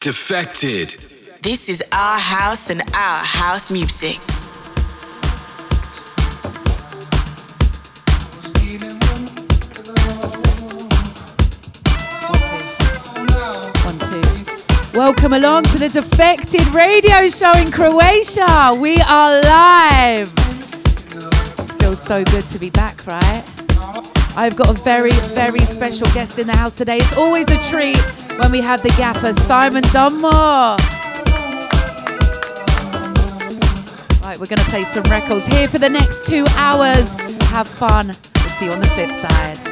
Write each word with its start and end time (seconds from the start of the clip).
Defected. 0.00 0.96
This 1.42 1.68
is 1.68 1.84
our 1.92 2.18
house 2.18 2.70
and 2.70 2.80
our 2.94 3.18
house 3.22 3.70
music. 3.70 4.16
One, 13.84 13.98
two. 13.98 14.98
Welcome 14.98 15.34
along 15.34 15.64
to 15.64 15.78
the 15.78 15.90
Defected 15.90 16.66
Radio 16.68 17.28
Show 17.28 17.52
in 17.58 17.70
Croatia. 17.70 18.74
We 18.80 18.96
are 19.02 19.38
live. 19.42 20.34
This 21.58 21.72
feels 21.72 22.02
so 22.02 22.24
good 22.24 22.48
to 22.48 22.58
be 22.58 22.70
back, 22.70 23.06
right? 23.06 23.44
I've 24.36 24.56
got 24.56 24.70
a 24.70 24.72
very, 24.72 25.10
very 25.34 25.60
special 25.60 26.06
guest 26.12 26.38
in 26.38 26.46
the 26.46 26.56
house 26.56 26.76
today. 26.76 26.98
It's 26.98 27.16
always 27.16 27.50
a 27.50 27.58
treat 27.68 27.98
when 28.38 28.52
we 28.52 28.60
have 28.60 28.82
the 28.82 28.90
gaffer, 28.90 29.34
Simon 29.34 29.82
Dunmore. 29.92 30.76
Right, 34.22 34.38
we're 34.38 34.46
going 34.46 34.58
to 34.58 34.70
play 34.70 34.84
some 34.84 35.02
records 35.04 35.46
here 35.46 35.66
for 35.66 35.78
the 35.78 35.88
next 35.88 36.26
two 36.26 36.44
hours. 36.56 37.14
Have 37.50 37.66
fun. 37.66 38.06
We'll 38.06 38.48
see 38.58 38.66
you 38.66 38.72
on 38.72 38.80
the 38.80 38.86
flip 38.86 39.10
side. 39.10 39.69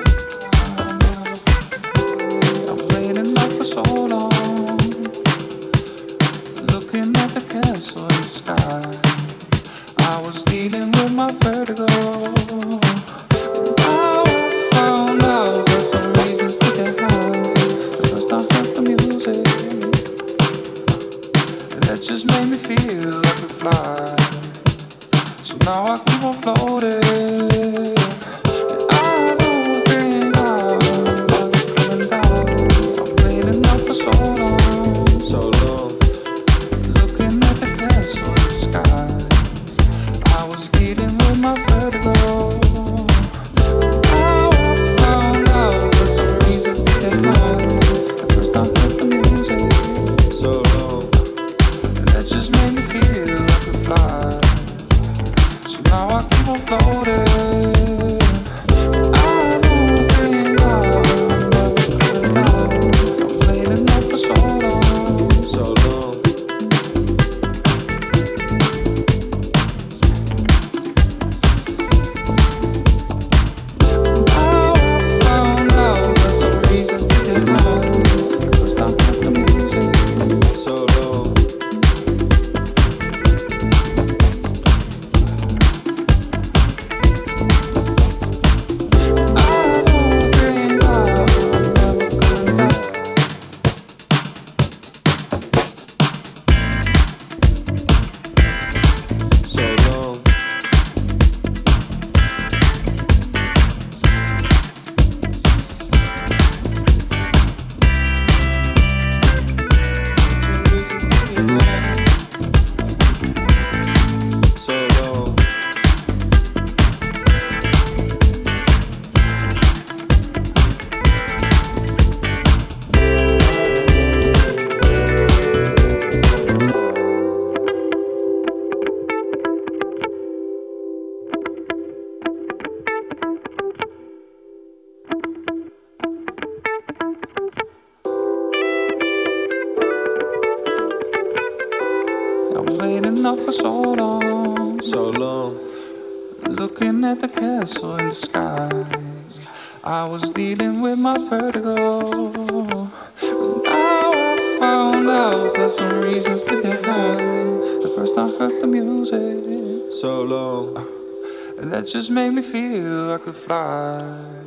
Fly. 163.48 164.44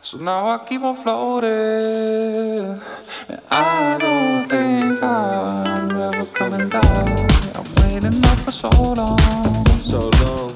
So 0.00 0.16
now 0.18 0.48
I 0.48 0.58
keep 0.66 0.82
on 0.82 0.96
floating. 0.96 1.50
And 3.28 3.40
I 3.50 3.98
don't 3.98 4.48
think 4.48 5.02
I'm 5.02 5.90
ever 5.90 6.26
coming 6.26 6.68
down. 6.70 7.28
I'm 7.58 7.68
waiting 7.82 8.24
up 8.24 8.38
for 8.44 8.50
so 8.50 8.70
long, 8.70 9.18
so 9.92 10.10
long. 10.22 10.50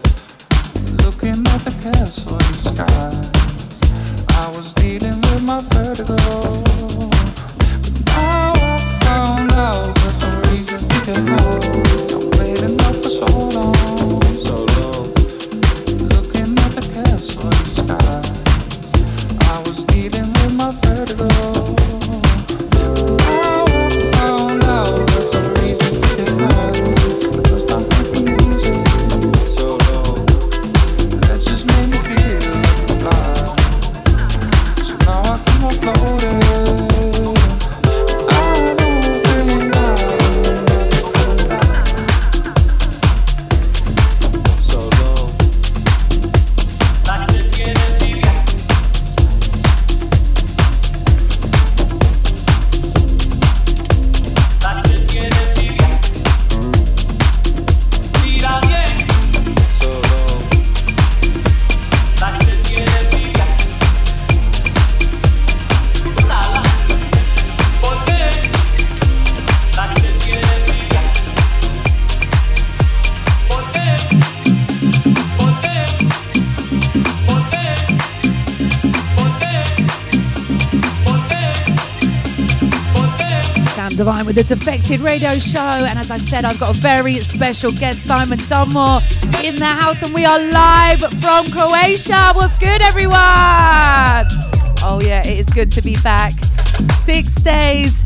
Looking 1.04 1.40
at 1.54 1.60
the 1.68 1.74
castle 1.82 2.32
in 2.32 2.52
the 2.56 2.62
sky. 2.72 3.10
I 4.42 4.46
was 4.56 4.72
dealing 4.74 5.20
with 5.28 5.42
my 5.42 5.60
vertigo. 5.72 6.16
But 7.82 8.06
now 8.06 8.52
I 8.54 8.78
found 9.04 9.52
out 9.52 9.94
there's 9.96 10.14
some 10.14 10.36
reasons 10.50 10.86
to 10.86 10.98
get 11.06 11.28
high. 11.28 11.67
The 84.38 84.54
Defected 84.54 85.00
Radio 85.00 85.32
Show. 85.32 85.58
And 85.58 85.98
as 85.98 86.12
I 86.12 86.18
said, 86.18 86.44
I've 86.44 86.60
got 86.60 86.76
a 86.76 86.80
very 86.80 87.18
special 87.18 87.72
guest, 87.72 88.04
Simon 88.04 88.38
Dunmore, 88.48 89.00
in 89.42 89.56
the 89.56 89.66
house, 89.66 90.00
and 90.04 90.14
we 90.14 90.24
are 90.24 90.38
live 90.38 91.00
from 91.00 91.44
Croatia. 91.46 92.32
What's 92.34 92.54
good, 92.54 92.80
everyone? 92.80 93.18
Oh, 94.86 95.00
yeah, 95.02 95.26
it 95.26 95.40
is 95.40 95.46
good 95.46 95.72
to 95.72 95.82
be 95.82 95.96
back. 96.04 96.34
Six 97.02 97.34
days, 97.42 98.00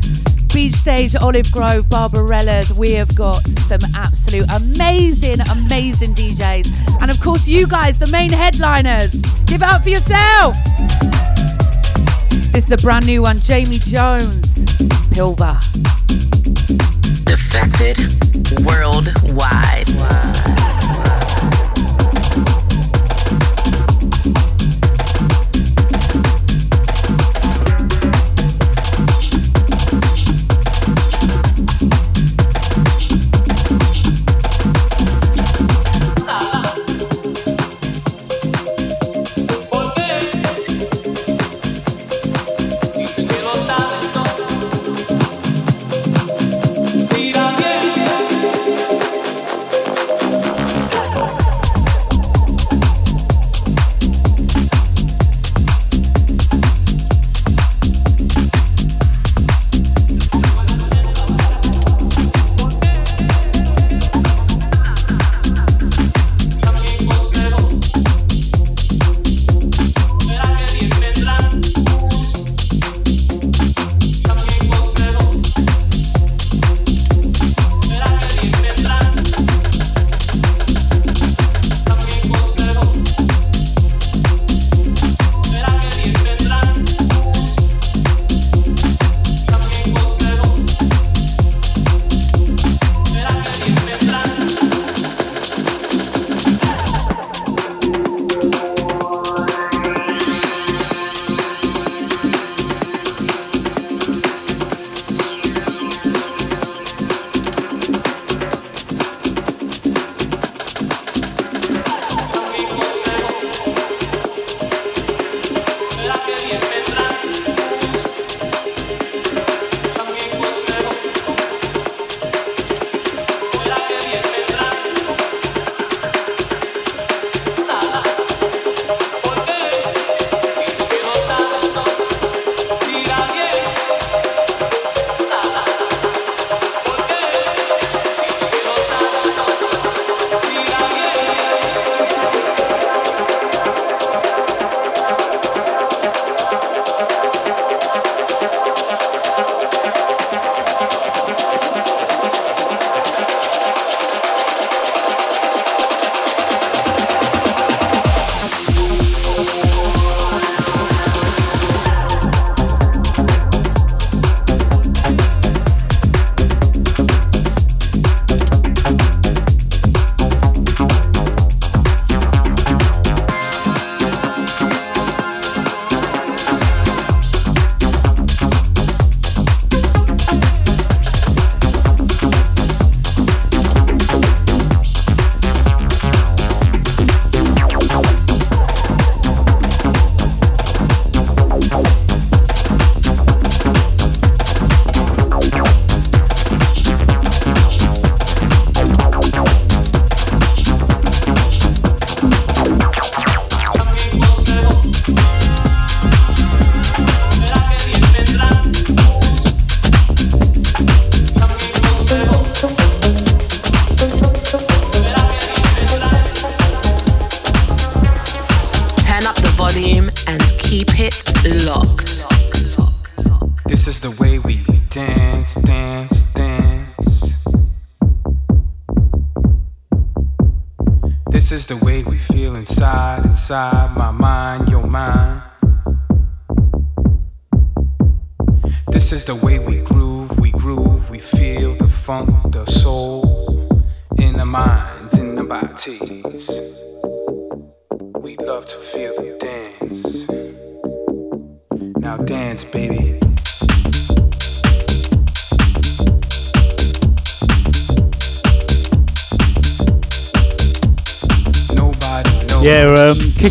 Beach 0.51 0.73
Stage, 0.73 1.15
Olive 1.15 1.51
Grove, 1.51 1.87
Barbarella's. 1.87 2.73
We 2.73 2.93
have 2.93 3.15
got 3.15 3.37
some 3.69 3.81
absolute 3.95 4.47
amazing, 4.49 5.37
amazing 5.51 6.15
DJs. 6.15 6.99
And 6.99 7.11
of 7.11 7.21
course, 7.21 7.47
you 7.47 7.67
guys, 7.67 7.99
the 7.99 8.09
main 8.11 8.31
headliners. 8.31 9.21
Give 9.45 9.61
it 9.61 9.67
up 9.67 9.83
for 9.83 9.89
yourself. 9.89 10.55
This 12.53 12.65
is 12.65 12.71
a 12.71 12.77
brand 12.77 13.05
new 13.05 13.21
one, 13.21 13.37
Jamie 13.37 13.77
Jones, 13.77 14.41
Pliva. 15.13 15.72
Worldwide. 19.33 19.72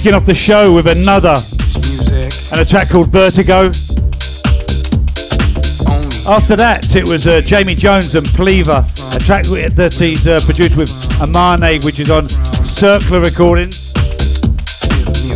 kicking 0.03 0.15
off 0.17 0.27
the 0.27 0.35
show 0.35 0.75
with 0.75 0.87
ANOTR 0.87 2.51
and 2.51 2.61
a 2.61 2.65
track 2.65 2.89
called 2.89 3.09
Vertigo. 3.11 3.67
After 6.29 6.57
that, 6.57 6.97
it 6.97 7.09
was 7.09 7.29
uh, 7.29 7.41
Jamie 7.41 7.77
Jones 7.77 8.17
and 8.17 8.27
Pliva, 8.27 8.83
a 9.15 9.21
track 9.21 9.45
that 9.45 9.95
he's 9.95 10.27
uh, 10.27 10.41
produced 10.45 10.77
with 10.77 10.91
AMEME, 11.21 11.85
which 11.85 12.01
is 12.01 12.11
on 12.11 12.29
Circular 12.29 13.21
Recordings. 13.21 13.93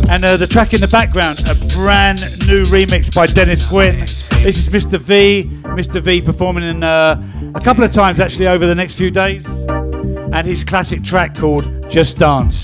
And 0.09 0.25
uh, 0.25 0.35
the 0.35 0.47
track 0.49 0.73
in 0.73 0.81
the 0.81 0.89
background, 0.91 1.39
a 1.47 1.55
brand 1.73 2.19
new 2.45 2.63
remix 2.63 3.15
by 3.15 3.25
Dennis 3.25 3.69
Quin. 3.69 3.97
This 4.43 4.67
is 4.67 4.67
Mr. 4.67 4.99
V, 4.99 5.49
Mr. 5.63 6.01
V 6.01 6.21
performing 6.21 6.65
in, 6.65 6.83
uh, 6.83 7.23
a 7.55 7.61
couple 7.61 7.85
of 7.85 7.93
times 7.93 8.19
actually 8.19 8.47
over 8.47 8.65
the 8.65 8.75
next 8.75 8.95
few 8.95 9.11
days, 9.11 9.45
and 9.45 10.45
his 10.45 10.65
classic 10.65 11.05
track 11.05 11.37
called 11.37 11.89
Just 11.89 12.17
Dance. 12.17 12.63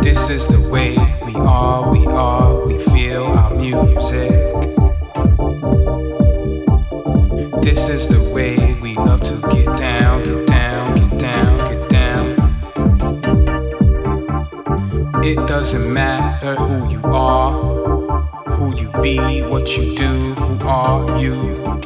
This 0.00 0.28
is 0.30 0.46
the 0.46 0.70
way 0.72 1.13
we 1.34 1.40
are, 1.40 1.90
we 1.90 2.06
are, 2.06 2.64
we 2.64 2.78
feel 2.78 3.24
our 3.24 3.52
music. 3.54 4.30
This 7.60 7.88
is 7.88 8.08
the 8.08 8.30
way 8.32 8.78
we 8.80 8.94
love 8.94 9.20
to 9.22 9.40
get 9.52 9.76
down, 9.76 10.22
get 10.22 10.46
down, 10.46 10.94
get 10.94 11.18
down, 11.18 11.58
get 11.68 11.88
down. 11.88 12.36
It 15.24 15.48
doesn't 15.48 15.92
matter 15.92 16.54
who 16.54 16.88
you 16.88 17.02
are, 17.06 17.52
who 18.52 18.76
you 18.76 18.90
be, 19.02 19.42
what 19.42 19.76
you 19.76 19.92
do, 19.96 20.34
who 20.34 20.68
are 20.68 21.20
you? 21.20 21.83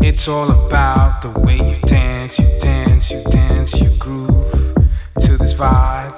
It's 0.00 0.28
all 0.28 0.50
about 0.50 1.22
the 1.22 1.30
way 1.40 1.56
you 1.56 1.78
dance, 1.82 2.38
you 2.38 2.46
dance, 2.60 3.10
you 3.10 3.22
dance, 3.30 3.80
you 3.80 3.90
groove 3.98 4.74
to 5.20 5.36
this 5.36 5.54
vibe, 5.54 6.16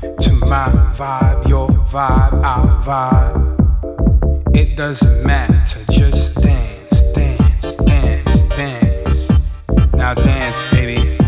to 0.00 0.32
my 0.46 0.68
vibe, 0.94 1.48
your 1.48 1.68
vibe, 1.68 2.42
our 2.42 2.82
vibe. 2.82 4.56
It 4.56 4.76
doesn't 4.76 5.26
matter, 5.26 5.80
just 5.90 6.42
dance, 6.42 7.02
dance, 7.12 7.76
dance, 7.76 8.44
dance. 8.56 9.30
Now 9.92 10.14
dance, 10.14 10.62
baby. 10.70 11.18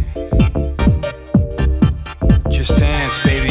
Just 2.48 2.78
dance, 2.78 3.18
baby. 3.24 3.41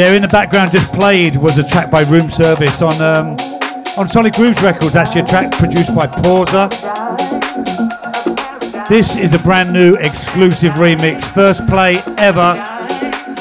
Yeah, 0.00 0.14
in 0.14 0.22
the 0.22 0.28
background 0.28 0.72
just 0.72 0.90
played 0.94 1.36
was 1.36 1.58
a 1.58 1.62
track 1.62 1.90
by 1.90 2.00
Room 2.04 2.30
Service 2.30 2.80
on 2.80 2.98
um, 3.02 3.36
on 3.98 4.06
Solid 4.06 4.32
Grooves 4.32 4.62
Records. 4.62 4.96
Actually, 4.96 5.20
a 5.20 5.26
track 5.26 5.52
produced 5.52 5.94
by 5.94 6.06
PAWSA. 6.06 6.70
This 8.88 9.18
is 9.18 9.34
a 9.34 9.38
brand 9.40 9.74
new 9.74 9.96
exclusive 9.96 10.72
remix, 10.72 11.22
first 11.22 11.66
play 11.66 11.98
ever, 12.16 12.54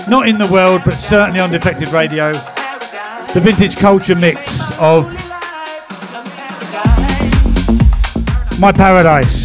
not 0.10 0.28
in 0.28 0.38
the 0.38 0.50
world, 0.52 0.82
but 0.84 0.96
certainly 0.96 1.40
on 1.40 1.50
Defected 1.50 1.94
Radio. 1.94 2.34
The 2.34 3.40
Vintage 3.42 3.78
Culture 3.78 4.16
mix 4.16 4.78
of 4.82 5.06
My 8.60 8.74
Paradise. 8.74 9.39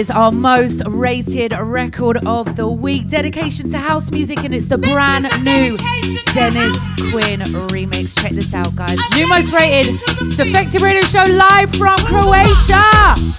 Is 0.00 0.08
our 0.08 0.32
most 0.32 0.80
rated 0.86 1.52
record 1.52 2.16
of 2.26 2.56
the 2.56 2.66
week. 2.66 3.08
Dedication 3.08 3.70
to 3.70 3.76
house 3.76 4.10
music, 4.10 4.38
and 4.38 4.54
it's 4.54 4.64
the 4.64 4.78
brand 4.78 5.24
new 5.44 5.76
Dennis 6.32 6.72
Quin 7.10 7.40
remix. 7.68 8.18
Check 8.18 8.32
this 8.32 8.54
out, 8.54 8.74
guys. 8.74 8.96
New 9.14 9.28
most 9.28 9.52
rated 9.52 10.00
Defected 10.38 10.80
Radio 10.80 11.02
Show 11.02 11.24
live 11.30 11.70
from 11.76 11.98
Croatia. 11.98 13.29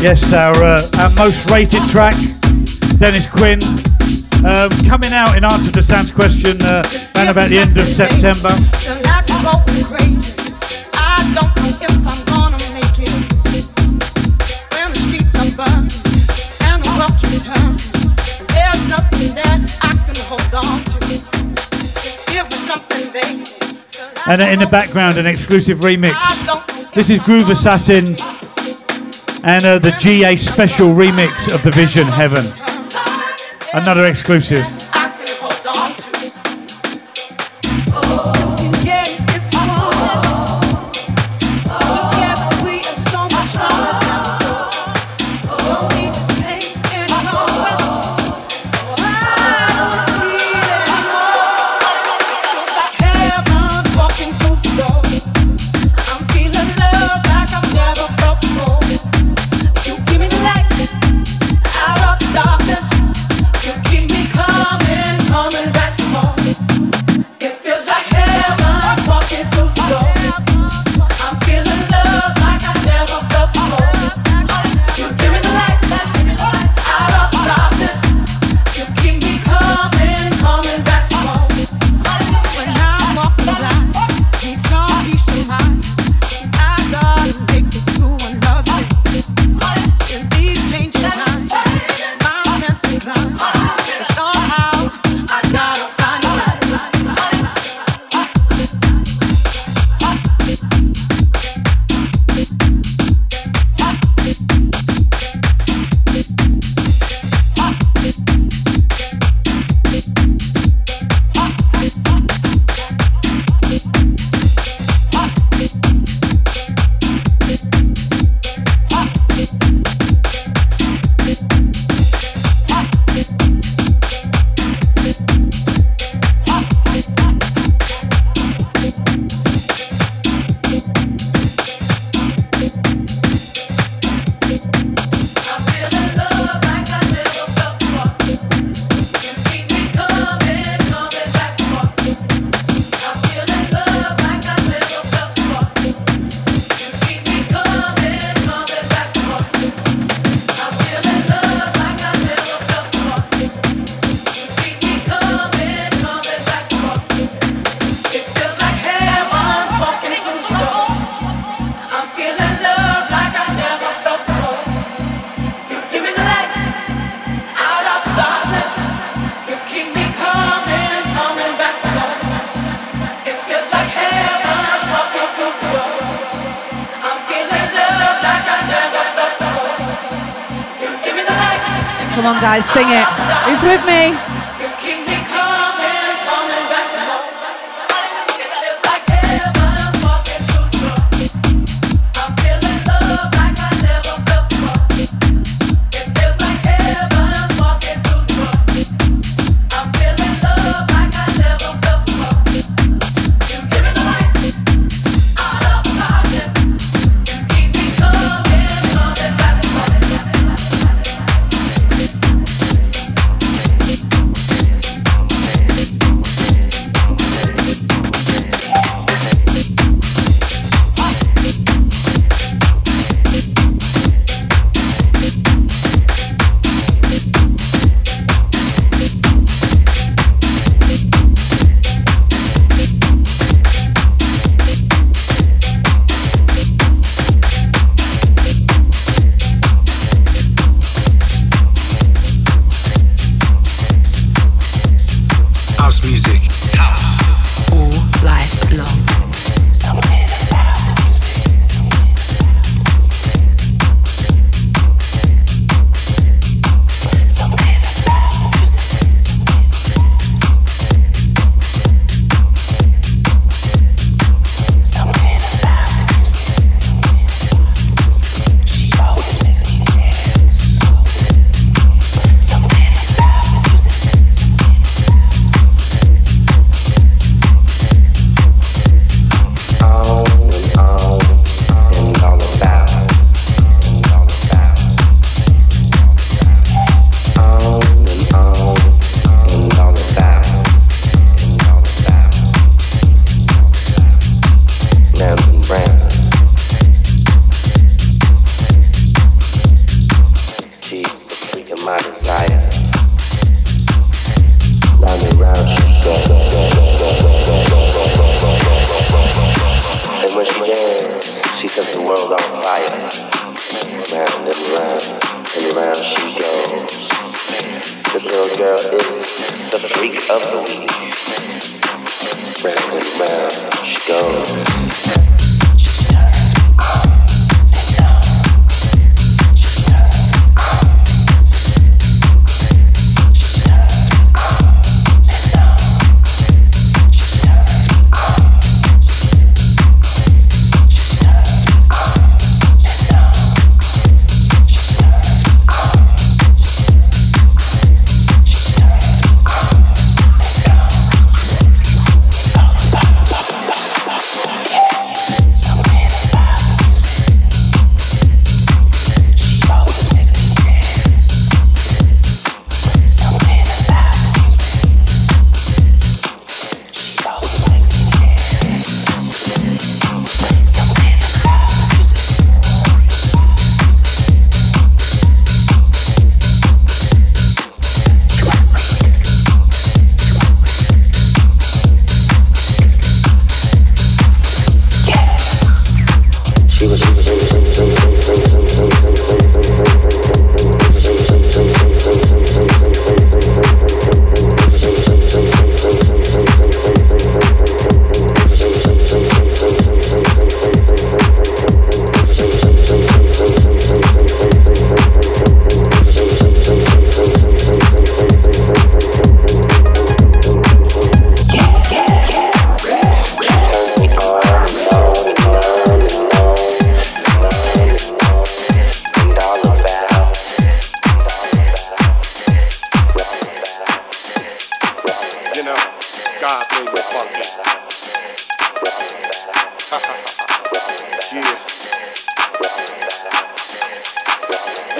Yes, 0.00 0.32
our, 0.32 0.54
uh, 0.62 0.80
our 1.00 1.10
most 1.16 1.50
rated 1.50 1.82
track, 1.90 2.14
Dennis 2.98 3.26
Quin, 3.30 3.60
Um, 4.44 4.70
coming 4.86 5.12
out 5.12 5.36
in 5.36 5.44
answer 5.44 5.72
to 5.72 5.82
Sam's 5.82 6.12
question 6.12 6.62
uh, 6.62 6.84
around 7.16 7.28
about 7.28 7.48
the 7.48 7.58
end 7.58 7.76
of 7.76 7.88
September. 7.88 8.54
And 24.26 24.42
in 24.42 24.58
the 24.60 24.68
background, 24.70 25.18
an 25.18 25.26
exclusive 25.26 25.78
remix. 25.78 26.14
This 26.94 27.10
is 27.10 27.18
Groove 27.20 27.50
Assassin 27.50 28.16
and 29.44 29.64
uh, 29.64 29.78
the 29.78 29.92
GA 29.92 30.36
special 30.36 30.88
remix 30.88 31.52
of 31.54 31.62
The 31.62 31.70
Vision 31.70 32.04
Heaven. 32.04 32.44
Another 33.72 34.06
exclusive. 34.06 34.87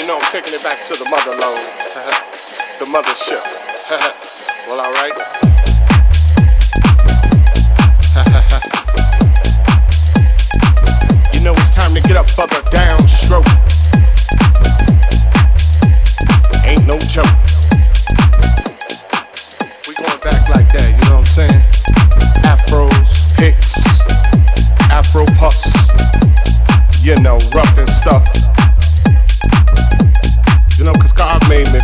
Know, 0.08 0.16
I'm 0.16 0.32
taking 0.32 0.54
it 0.54 0.62
back 0.62 0.82
to 0.86 0.94
the 0.94 1.04
mother 1.10 1.32
load, 1.36 1.36
the 2.80 2.86
mothership. 2.86 3.42
well, 4.66 4.80
alright. 4.80 5.12
you 11.34 11.40
know, 11.44 11.52
it's 11.52 11.74
time 11.74 11.92
to 11.94 12.00
get 12.00 12.16
up 12.16 12.30
for 12.30 12.46
the 12.46 12.62
downstroke. 12.72 13.44
Ain't 16.64 16.86
no 16.86 16.98
joke. 17.00 17.26
We 19.86 19.94
going 19.94 20.20
back 20.20 20.48
like 20.48 20.72
that, 20.72 20.88
you 20.88 20.96
know 21.10 21.16
what 21.16 21.20
I'm 21.20 21.26
saying? 21.26 21.62
Afros, 22.48 23.28
picks, 23.36 24.00
afro 24.90 25.26
puffs, 25.36 25.70
you 27.04 27.14
know, 27.20 27.38
rough 27.54 27.76
and 27.76 27.90
stuff. 27.90 28.37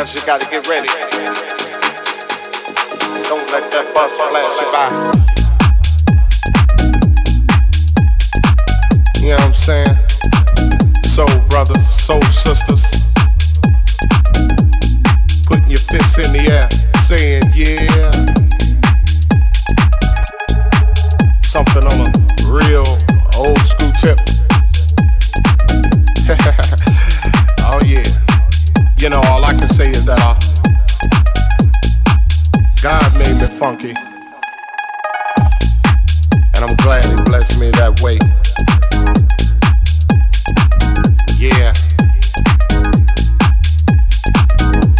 Cause 0.00 0.14
you 0.14 0.24
gotta 0.24 0.46
get 0.46 0.66
ready. 0.66 0.88
Don't 3.28 3.44
let 3.52 3.70
that 3.70 3.92
bus 3.92 4.16
flash 4.16 4.56
you 4.56 4.72
by. 4.72 4.88
You 9.20 9.28
know 9.28 9.36
what 9.36 9.44
I'm 9.44 9.52
saying? 9.52 9.96
Soul 11.02 11.28
brothers, 11.50 11.86
soul 11.86 12.22
sisters. 12.22 12.82
Putting 15.44 15.68
your 15.68 15.80
fists 15.80 16.16
in 16.16 16.32
the 16.32 16.48
air, 16.48 16.70
saying 17.02 17.52
yeah. 17.54 18.10
Something 21.42 21.84
on 21.84 22.08
a 22.08 22.12
real 22.50 22.86
old 23.36 23.60
school 23.66 23.92
tip. 24.00 24.18
say 29.80 29.90
is 29.92 30.04
that 30.04 30.20
uh, 30.20 30.36
God 32.82 33.18
made 33.18 33.36
me 33.40 33.46
funky. 33.56 33.94
And 36.54 36.64
I'm 36.64 36.76
glad 36.76 37.04
He 37.06 37.16
blessed 37.24 37.58
me 37.58 37.70
that 37.80 38.00
way. 38.04 38.18
Yeah. 41.38 41.72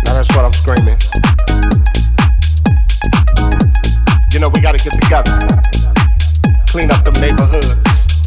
Now 0.04 0.14
that's 0.14 0.30
what 0.34 0.46
I'm 0.46 0.54
screaming. 0.54 0.96
You 4.32 4.40
know, 4.40 4.48
we 4.48 4.60
gotta 4.60 4.78
get 4.78 4.94
together, 5.02 5.36
clean 6.68 6.90
up 6.90 7.04
them 7.04 7.20
neighborhoods, 7.20 8.24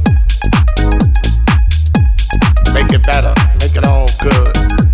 make 2.75 2.91
it 2.93 3.03
better, 3.03 3.33
make 3.59 3.75
it 3.75 3.85
all 3.85 4.07
good. 4.21 4.92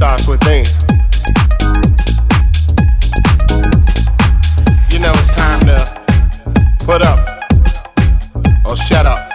Starts 0.00 0.26
within. 0.26 0.64
You 4.88 4.98
know, 4.98 5.12
it's 5.12 5.34
time 5.36 5.66
to 5.66 6.86
put 6.86 7.02
up 7.02 7.28
or 8.64 8.78
shut 8.78 9.04
up. 9.04 9.29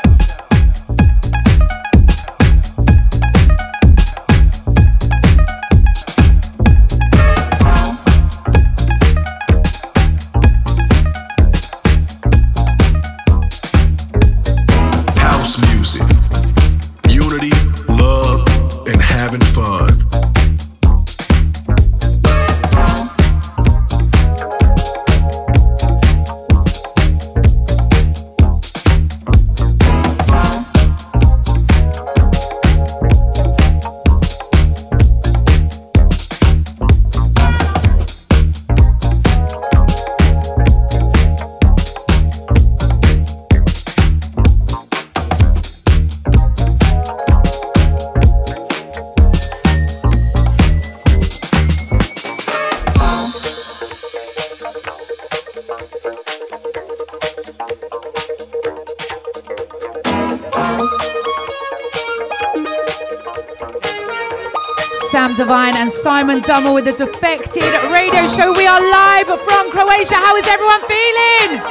Simon 66.26 66.42
Dunmore 66.42 66.74
with 66.74 66.86
the 66.86 67.06
Defected 67.06 67.70
Radio 67.94 68.26
Show. 68.26 68.52
We 68.58 68.66
are 68.66 68.82
live 68.82 69.28
from 69.28 69.70
Croatia. 69.70 70.16
How 70.16 70.36
is 70.36 70.48
everyone 70.48 70.82
feeling? 70.90 71.62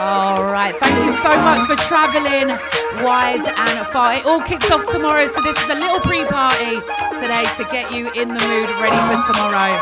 All 0.00 0.48
right, 0.48 0.72
thank 0.80 0.96
you 1.04 1.12
so 1.20 1.28
much 1.44 1.68
for 1.68 1.76
traveling 1.84 2.48
wide 3.04 3.44
and 3.44 3.86
far. 3.92 4.14
It 4.14 4.24
all 4.24 4.40
kicks 4.40 4.70
off 4.70 4.90
tomorrow, 4.90 5.28
so 5.28 5.42
this 5.42 5.60
is 5.60 5.68
a 5.68 5.74
little 5.74 6.00
pre 6.00 6.24
party 6.24 6.80
today 7.20 7.44
to 7.60 7.64
get 7.70 7.92
you 7.92 8.10
in 8.16 8.28
the 8.28 8.40
mood 8.40 8.70
ready 8.80 8.96
for 9.12 9.20
tomorrow. 9.30 9.76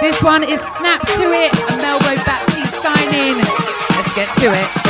This 0.00 0.20
one 0.20 0.42
is 0.42 0.60
Snap 0.78 1.06
to 1.14 1.30
It, 1.30 1.54
and 1.70 1.78
Melbo 1.78 2.16
Baptiste 2.26 2.74
signing. 2.82 3.38
Let's 3.94 4.12
get 4.14 4.26
to 4.40 4.50
it. 4.50 4.81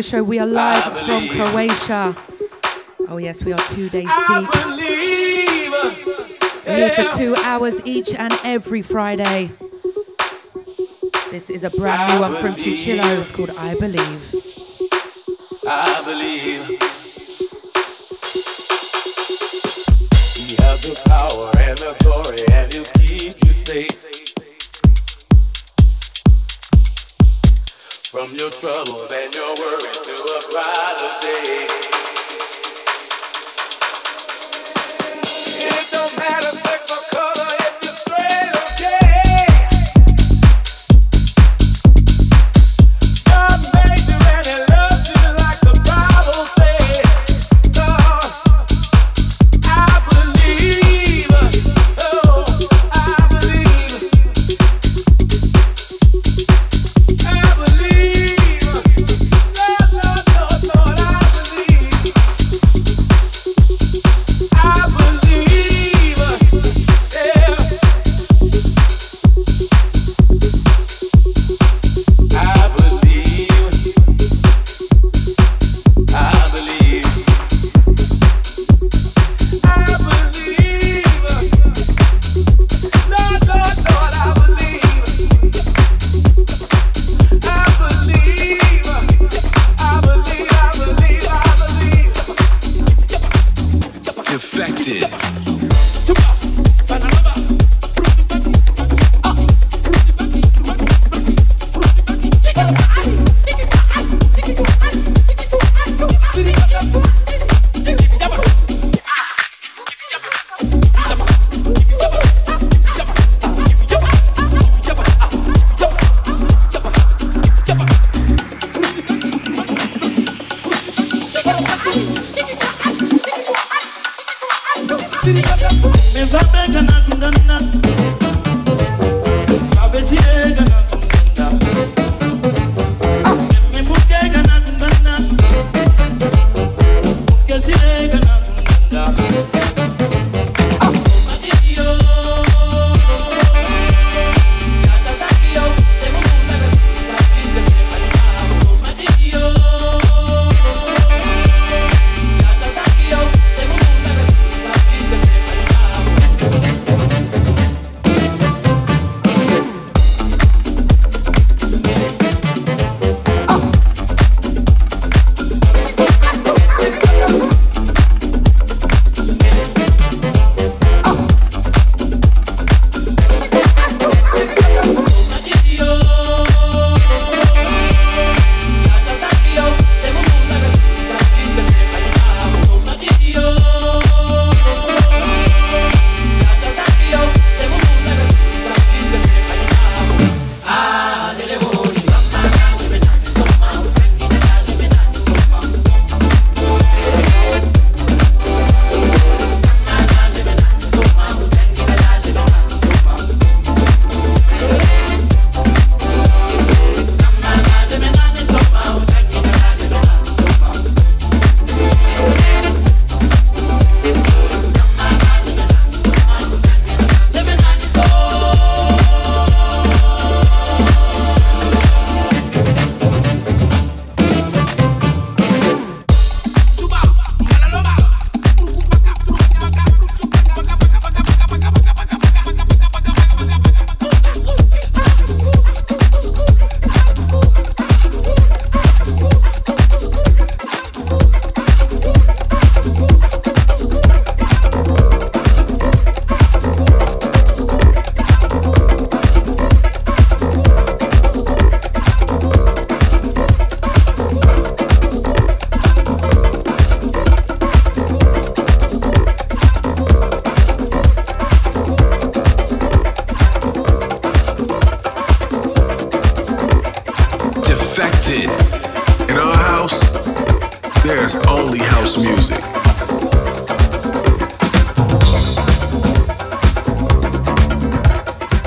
Radio 0.00 0.18
Show. 0.18 0.24
We 0.24 0.38
are 0.38 0.46
live 0.46 0.98
from 1.04 1.28
Croatia. 1.28 2.16
Oh, 3.08 3.18
yes, 3.18 3.44
we 3.44 3.52
are 3.52 3.58
two 3.58 3.90
days 3.90 4.08
deep. 4.28 4.48
We're 6.64 6.88
here 6.88 6.90
for 6.90 7.18
two 7.18 7.34
hours 7.36 7.82
each 7.84 8.14
and 8.14 8.32
every 8.42 8.80
Friday. 8.80 9.50
This 11.30 11.50
is 11.50 11.64
a 11.64 11.70
brand 11.70 12.14
new 12.14 12.20
one 12.20 12.34
from 12.36 12.54
Tucuillo. 12.54 13.20
It's 13.20 13.30
called 13.30 13.50
I 13.58 13.74
Believe. 13.78 14.39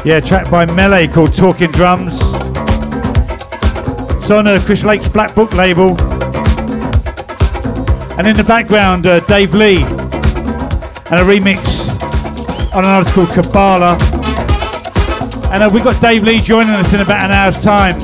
Yeah, 0.06 0.20
track 0.20 0.52
by 0.52 0.66
Melé 0.66 1.12
called 1.12 1.34
Talking 1.34 1.72
Drums. 1.72 2.16
It's 4.18 4.30
on 4.30 4.48
uh, 4.48 4.62
Chris 4.66 4.84
Lake's 4.84 5.08
Black 5.08 5.34
Book 5.34 5.54
label. 5.54 5.92
And 8.18 8.28
in 8.28 8.36
the 8.36 8.44
background, 8.46 9.08
uh, 9.08 9.22
Dave 9.22 9.54
Lee 9.54 9.82
and 9.84 11.22
a 11.22 11.24
remix 11.24 11.90
on 12.76 12.84
an 12.84 12.90
artist 12.90 13.16
called 13.16 13.30
Kabbala. 13.30 13.98
And 15.54 15.64
uh, 15.64 15.70
we've 15.74 15.86
got 15.86 16.02
Dave 16.02 16.24
Lee 16.24 16.42
joining 16.42 16.74
us 16.74 16.92
in 16.92 17.00
about 17.00 17.24
an 17.24 17.32
hour's 17.32 17.58
time. 17.64 17.96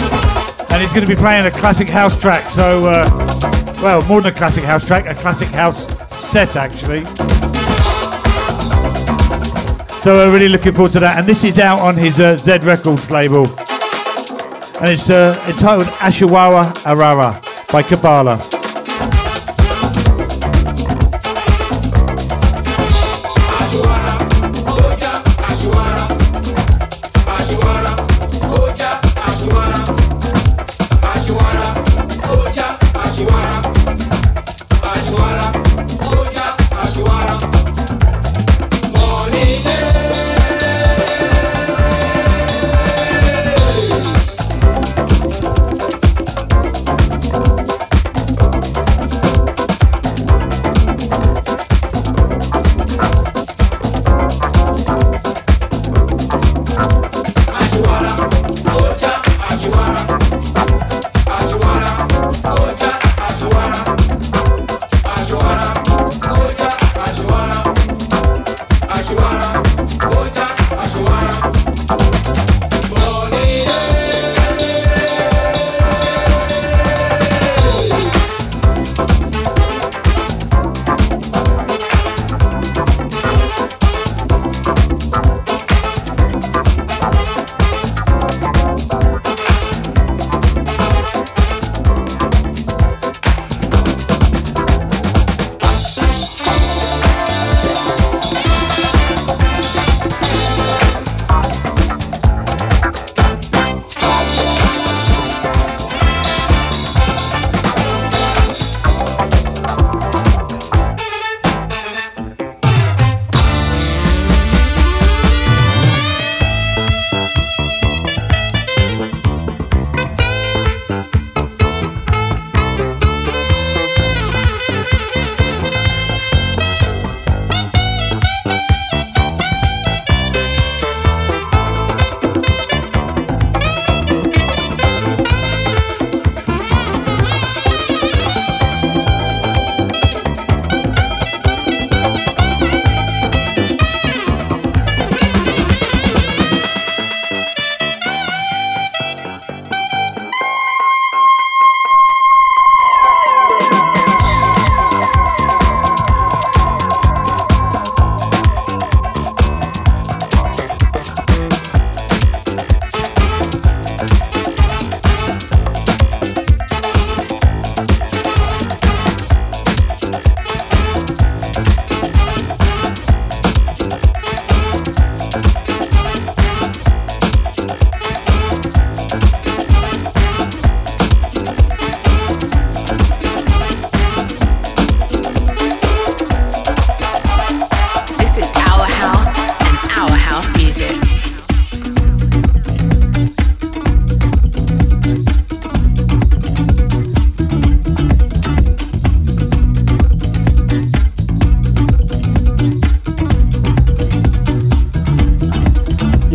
and 0.72 0.82
he's 0.82 0.94
going 0.94 1.06
to 1.06 1.14
be 1.14 1.20
playing 1.20 1.48
a 1.48 1.52
classic 1.52 1.90
house 1.90 2.18
track. 2.18 2.50
So, 2.50 2.86
uh, 2.86 3.76
well, 3.84 4.02
more 4.04 4.22
than 4.22 4.32
a 4.34 4.38
classic 4.38 4.64
house 4.64 4.88
track, 4.88 5.06
a 5.06 5.16
classic 5.16 5.50
house 5.50 5.86
set 6.18 6.56
actually. 6.56 7.04
So 10.04 10.16
we're 10.16 10.32
really 10.32 10.48
looking 10.48 10.74
forward 10.74 10.94
to 10.94 11.00
that. 11.02 11.18
And 11.20 11.28
this 11.28 11.44
is 11.44 11.60
out 11.60 11.80
on 11.80 11.98
his 11.98 12.20
uh, 12.22 12.38
Z 12.38 12.60
Records 12.60 13.12
label. 13.12 13.48
And 14.80 14.92
it's 14.92 15.10
uh, 15.10 15.44
entitled 15.46 15.88
Ashiwara 15.88 16.72
Arara 16.84 17.42
by 17.70 17.84
Kabbala. 17.84 18.59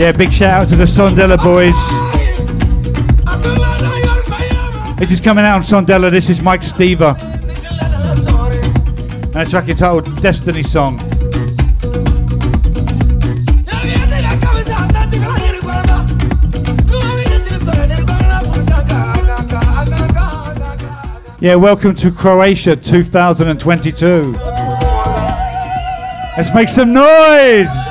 Yeah, 0.05 0.12
big 0.12 0.30
shout 0.30 0.50
out 0.50 0.68
to 0.68 0.76
the 0.76 0.84
Sondela 0.84 1.42
boys. 1.42 1.74
This 4.98 5.11
is 5.11 5.18
coming 5.18 5.46
out 5.46 5.55
on 5.55 5.62
Sondela. 5.62 6.11
This 6.11 6.28
is 6.28 6.42
Mike 6.42 6.61
Steva. 6.61 7.18
And 9.28 9.36
a 9.36 9.46
track 9.46 9.66
entitled 9.66 10.20
Destiny 10.20 10.62
Song. 10.62 10.98
Yeah, 21.40 21.55
welcome 21.55 21.94
to 21.94 22.11
Croatia 22.12 22.76
2022. 22.76 24.32
Let's 26.36 26.55
make 26.55 26.68
some 26.68 26.92
noise! 26.92 27.84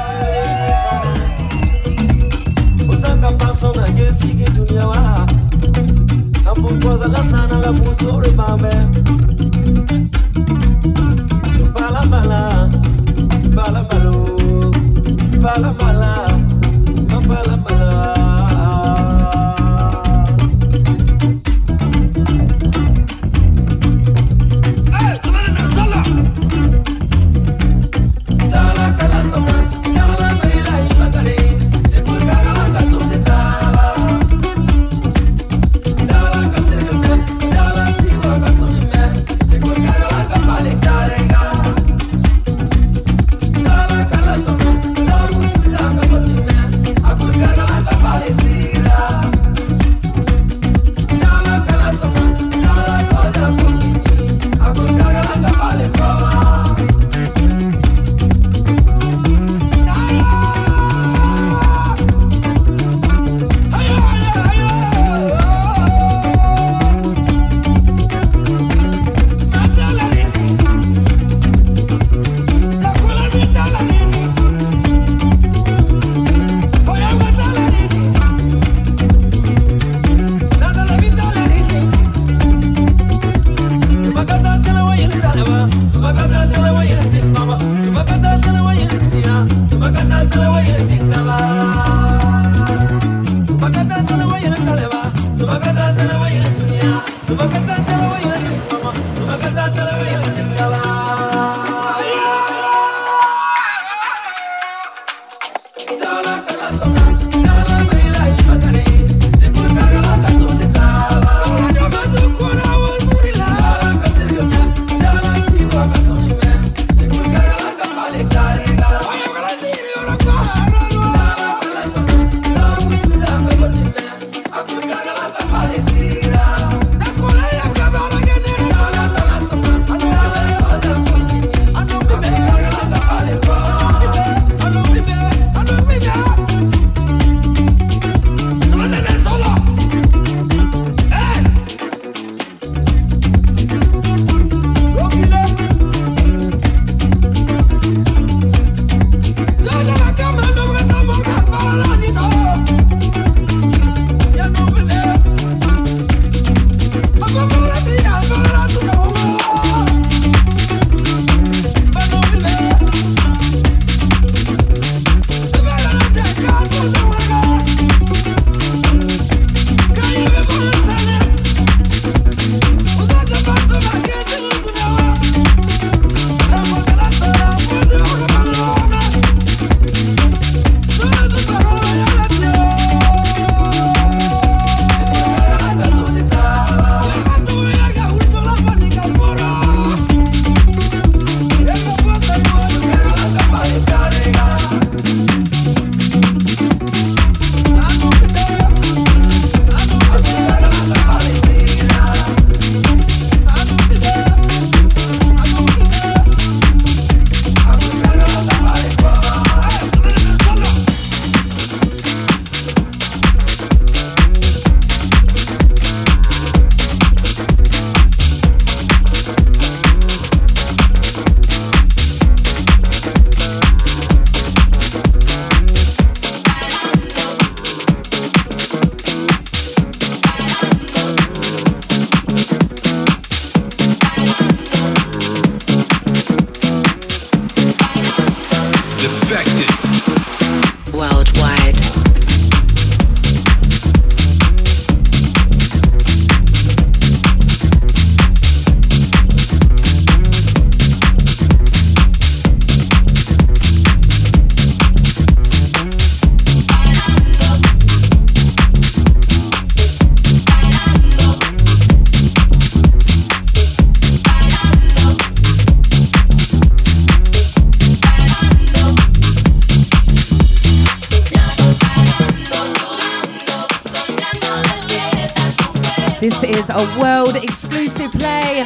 A 276.69 276.99
world 276.99 277.35
exclusive 277.35 278.11
play 278.11 278.61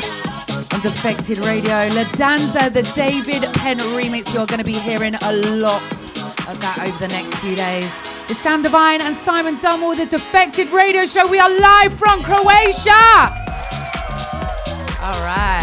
on 0.72 0.82
Defected 0.82 1.40
Radio. 1.40 1.88
La 1.94 2.04
Danza, 2.14 2.70
the 2.70 2.84
David 2.96 3.44
Penn 3.54 3.78
remix. 3.96 4.34
You're 4.34 4.46
going 4.46 4.60
to 4.60 4.66
be 4.66 4.74
hearing 4.74 5.16
a 5.16 5.34
lot 5.34 5.82
of 6.48 6.60
that 6.62 6.80
over 6.86 6.98
the 7.00 7.08
next 7.08 7.38
few 7.40 7.56
days. 7.56 7.92
It's 8.30 8.40
Sam 8.40 8.62
Divine 8.62 9.02
and 9.02 9.16
Simon 9.16 9.58
Dunmore, 9.60 9.96
the 9.96 10.06
Defected 10.06 10.70
Radio 10.70 11.06
Show. 11.06 11.28
We 11.28 11.40
are 11.40 11.50
live 11.50 11.94
from 11.94 12.24
Croatia. 12.24 13.34
All 15.02 15.22
right. 15.26 15.57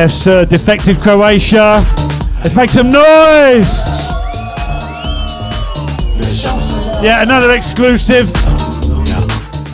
Yes, 0.00 0.28
uh, 0.28 0.44
Defected 0.44 1.00
Croatia. 1.00 1.84
Let's 2.44 2.54
make 2.54 2.70
some 2.70 2.88
noise. 2.88 3.68
Yeah, 7.02 7.24
another 7.24 7.52
exclusive. 7.52 8.30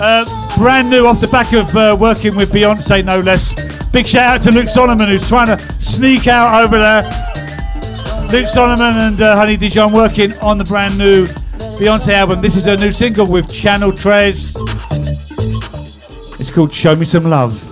Uh, 0.01 0.25
brand 0.57 0.89
new 0.89 1.07
off 1.07 1.21
the 1.21 1.29
back 1.31 1.53
of 1.53 1.77
uh, 1.77 1.95
working 2.01 2.37
with 2.37 2.51
Beyonce, 2.51 3.05
no 3.05 3.21
less. 3.21 3.53
Big 3.91 4.07
shout 4.07 4.41
out 4.41 4.43
to 4.45 4.51
Luke 4.51 4.71
Solomon, 4.71 5.09
who's 5.09 5.29
trying 5.29 5.49
to 5.49 5.59
sneak 5.79 6.27
out 6.27 6.65
over 6.65 6.79
there. 6.79 7.03
Luke 8.33 8.49
Solomon 8.49 8.97
and 8.97 9.21
uh, 9.21 9.37
Honey 9.37 9.59
Dijon 9.59 9.93
working 9.93 10.33
on 10.39 10.57
the 10.57 10.65
brand 10.65 10.97
new 10.97 11.27
Beyonce 11.77 12.15
album. 12.15 12.41
This 12.41 12.57
is 12.57 12.65
her 12.65 12.79
new 12.79 12.93
single 12.93 13.27
with 13.27 13.53
Channel 13.53 13.93
Tres. 13.93 14.55
It's 16.41 16.51
called 16.51 16.73
Show 16.73 16.97
Me 16.97 17.05
Some 17.05 17.25
Love. 17.25 17.64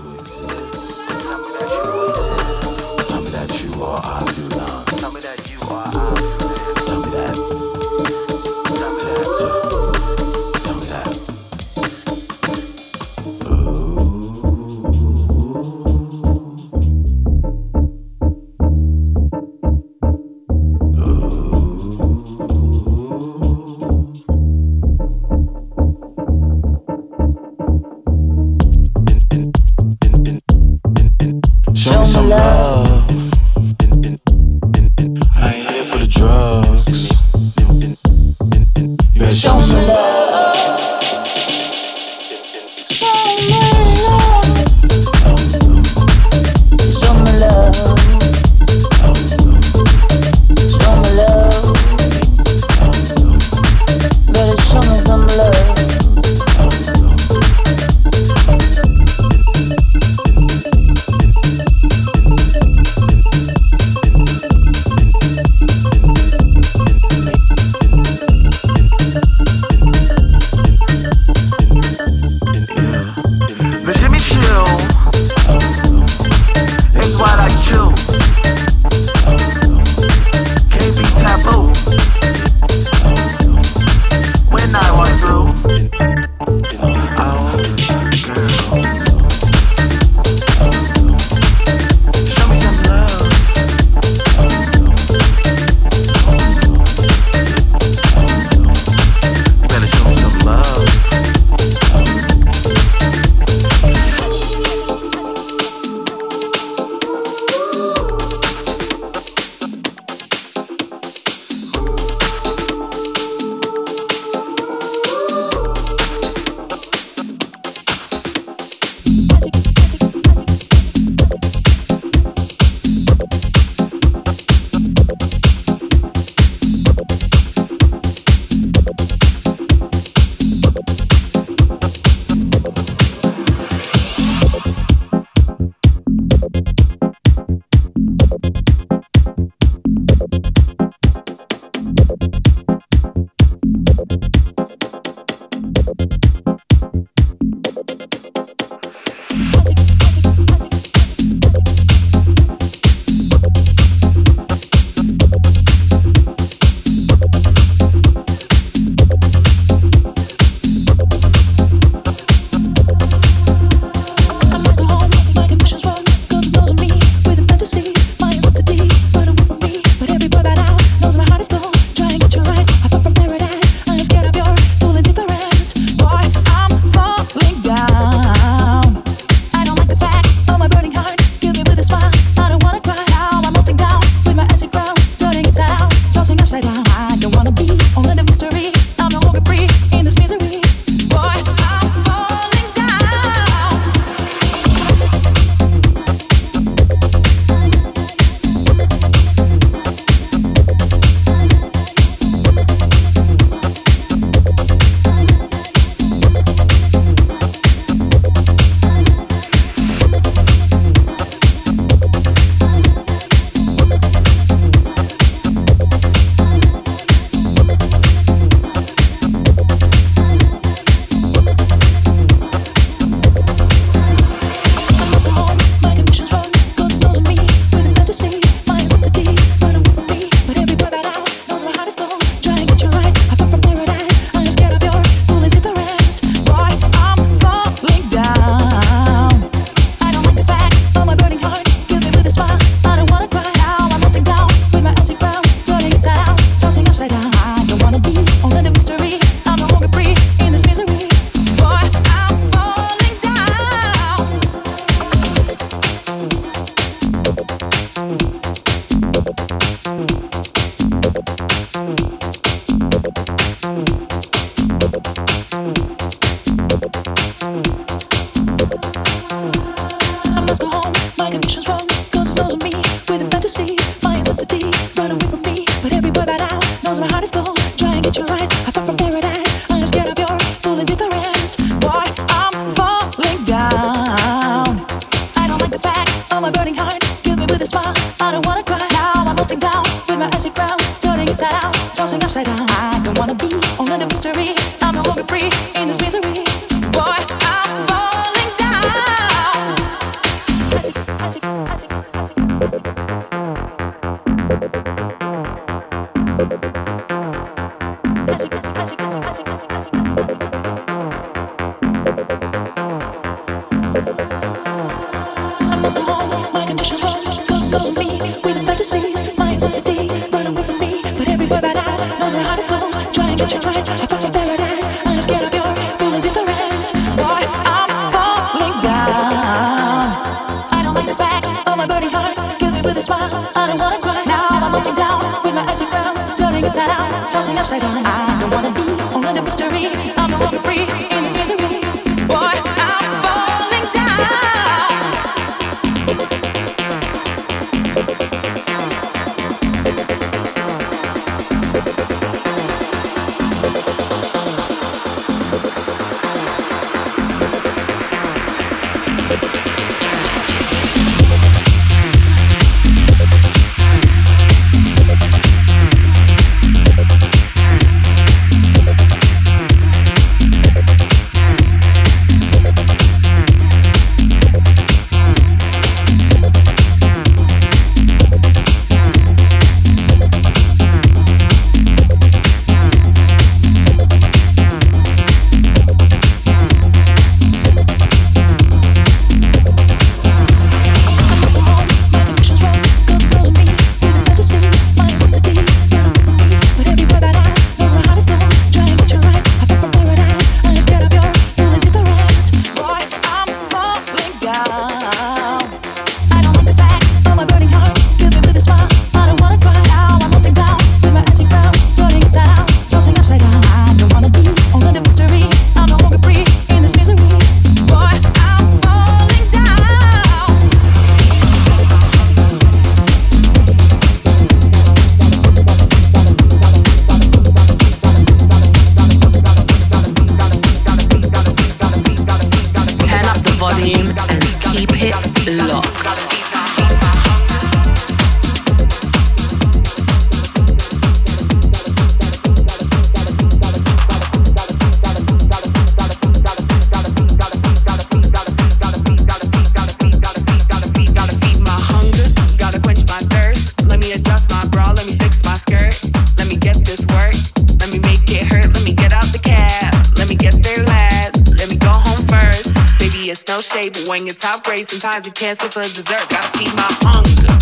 cancel 465.21 465.69
for 465.69 465.83
dessert. 465.83 466.27
Gotta 466.31 466.57
feed 466.57 466.75
my 466.75 466.89
hunger. 467.05 467.53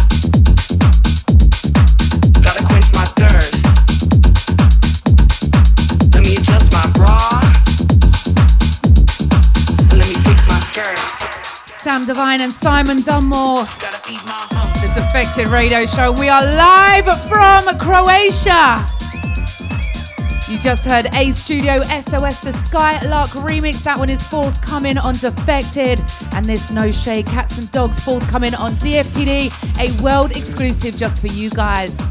Gotta 2.40 2.64
quench 2.64 2.94
my 2.94 3.05
thirst. 3.18 3.64
Let 6.14 6.22
me 6.22 6.36
adjust 6.36 6.70
my 6.72 6.86
bra. 6.94 7.40
Let 9.98 10.06
me 10.06 10.14
fix 10.22 10.47
my 10.48 10.60
skirt. 10.60 10.97
Sam 11.74 12.06
Divine 12.06 12.40
and 12.40 12.52
Simon 12.52 13.02
Dunmore. 13.02 13.64
The 13.64 14.93
Defected 14.94 15.48
Radio 15.48 15.86
Show. 15.86 16.12
We 16.12 16.28
are 16.28 16.44
live 16.44 17.06
from 17.28 17.66
Croatia. 17.78 18.86
You 20.48 20.59
just 20.60 20.85
heard 20.85 21.06
A 21.14 21.32
Studio 21.32 21.82
SOS 21.82 22.40
The 22.43 22.52
Skylark 22.64 23.31
remix. 23.31 23.82
That 23.82 23.98
one 23.98 24.09
is 24.09 24.22
forthcoming 24.22 24.98
on 24.98 25.14
Defected 25.14 26.01
and 26.41 26.49
there's 26.49 26.71
no 26.71 26.91
shade. 26.91 27.27
Cats 27.27 27.59
and 27.59 27.71
Dogs 27.71 28.01
forthcoming 28.01 28.55
on 28.55 28.73
DFTD, 28.77 29.53
a 29.79 30.03
world 30.03 30.35
exclusive 30.35 30.97
just 30.97 31.21
for 31.21 31.27
you 31.27 31.51
guys. 31.51 32.10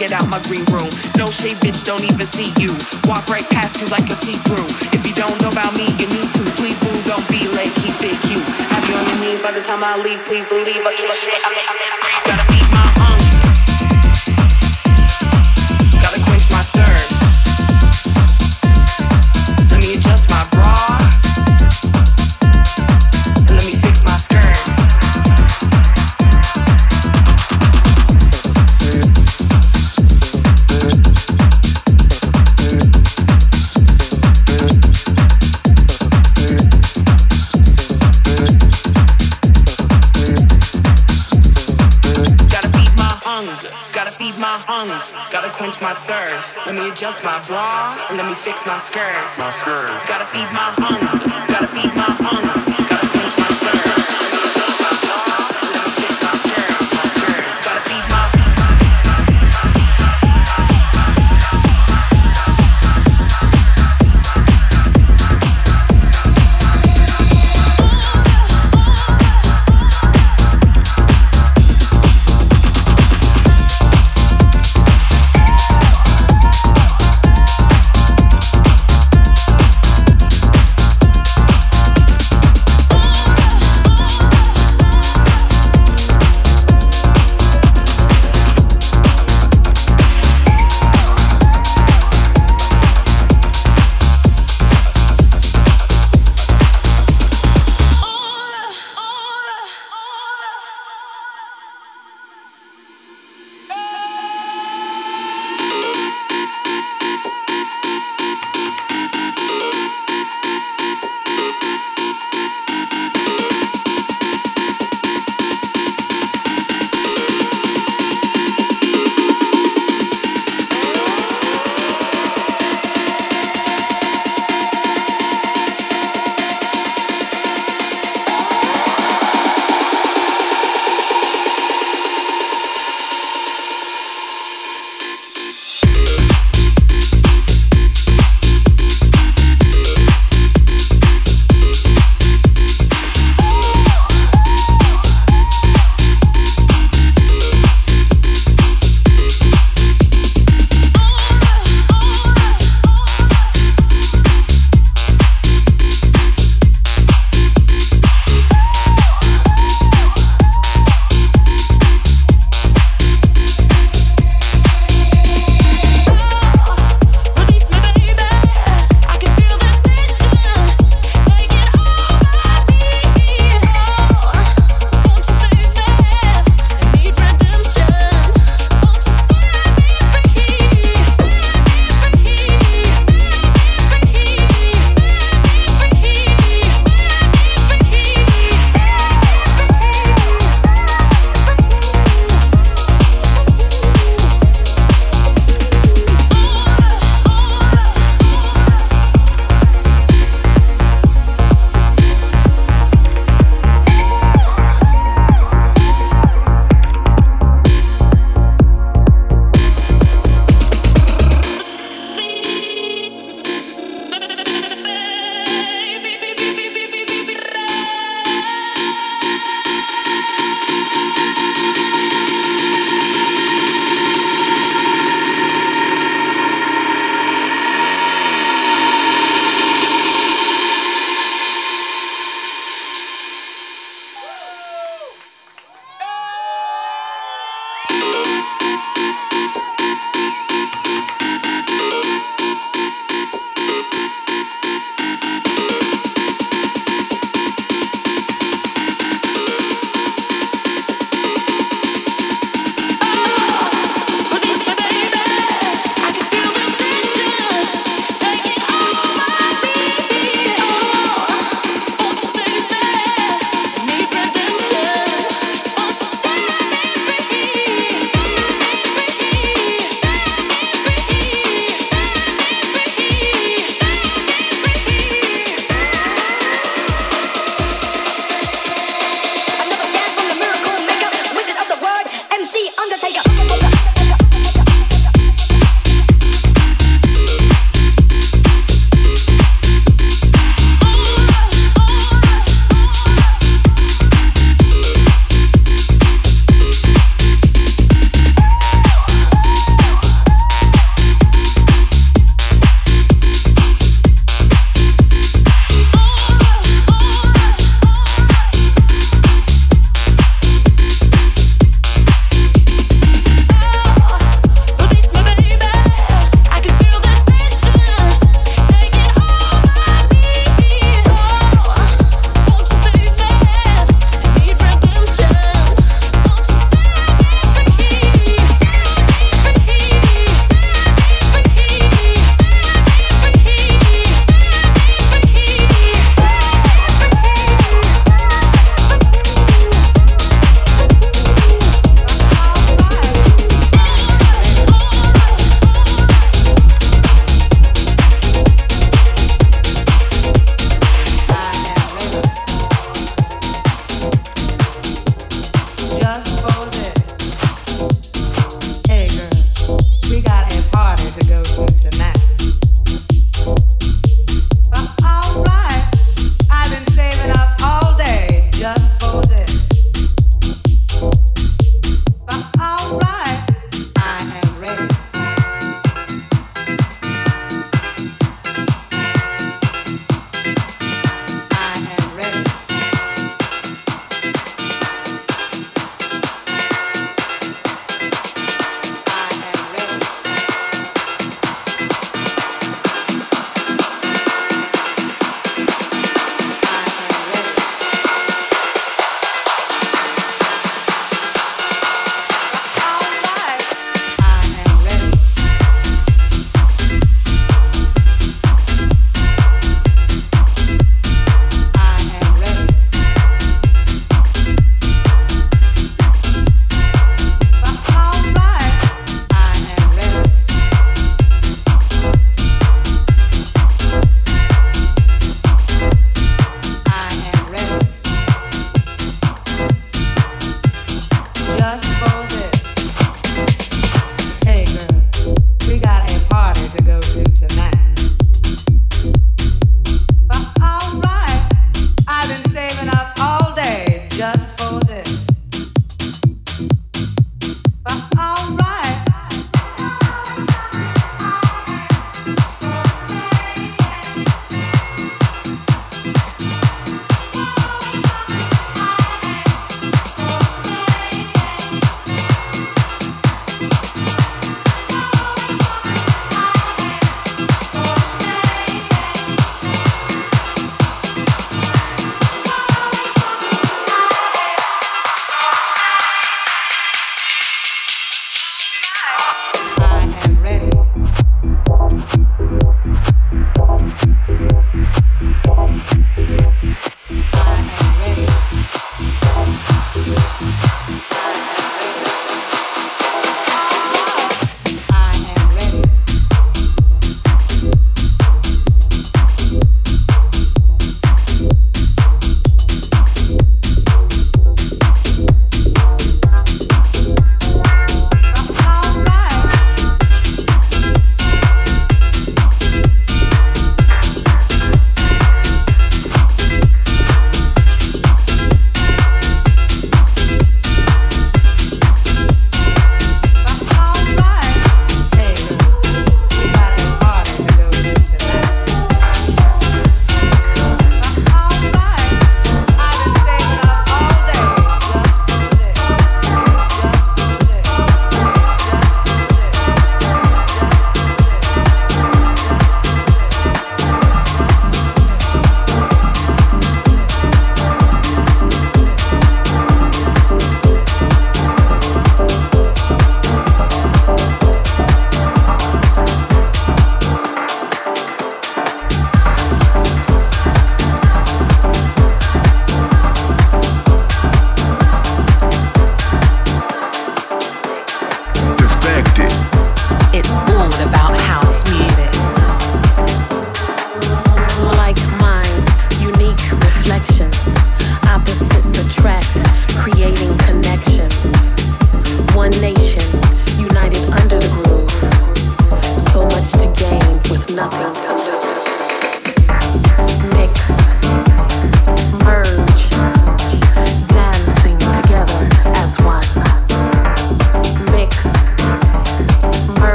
get 0.00 0.12
out 0.12 0.26
my 0.32 0.40
green 0.48 0.64
room. 0.72 0.88
No 1.20 1.28
shade, 1.28 1.60
bitch, 1.60 1.84
don't 1.84 2.02
even 2.02 2.24
see 2.24 2.48
you. 2.56 2.72
Walk 3.04 3.28
right 3.28 3.44
past 3.52 3.78
you 3.80 3.86
like 3.88 4.08
a 4.08 4.16
see 4.16 4.40
through. 4.48 4.64
If 4.96 5.06
you 5.06 5.12
don't 5.12 5.36
know 5.42 5.52
about 5.52 5.76
me, 5.76 5.84
you 6.00 6.08
need 6.08 6.28
to. 6.40 6.42
Please, 6.56 6.80
boo, 6.80 6.96
don't 7.04 7.26
be 7.28 7.44
late, 7.52 7.74
keep 7.84 7.92
it 8.00 8.16
cute. 8.24 8.40
Have 8.72 8.88
you 8.88 8.96
on 8.96 9.04
your 9.04 9.20
knees 9.20 9.40
by 9.44 9.52
the 9.52 9.60
time 9.60 9.84
I 9.84 10.00
leave. 10.00 10.24
Please 10.24 10.46
believe 10.46 10.80
I 10.88 10.96
can 10.96 11.12
shit. 11.12 11.79
My 44.38 44.62
hunger, 44.68 45.00
gotta 45.32 45.50
quench 45.50 45.80
my 45.80 45.94
thirst. 46.06 46.66
Let 46.66 46.74
me 46.76 46.88
adjust 46.90 47.24
my 47.24 47.42
bra, 47.46 47.96
and 48.08 48.18
let 48.18 48.26
me 48.26 48.34
fix 48.34 48.66
my 48.66 48.78
skirt. 48.78 49.16
My 49.38 49.50
skirt. 49.50 49.90
Gotta 50.06 50.26
feed 50.28 50.46
my 50.52 50.70
hunger, 50.76 51.14
gotta 51.48 51.66
feed 51.66 51.90
my 51.96 52.12
hunger, 52.20 52.69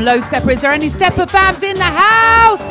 Low 0.00 0.18
Seppa. 0.20 0.54
Is 0.54 0.62
there 0.62 0.72
any 0.72 0.88
Seppa 0.88 1.26
fams 1.26 1.62
in 1.62 1.76
the 1.76 1.84
house? 1.84 2.62